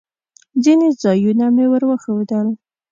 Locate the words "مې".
1.55-1.65